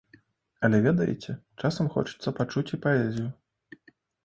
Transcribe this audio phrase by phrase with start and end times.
[0.67, 3.29] Але, ведаеце, часам хочацца пачуць і паэзію.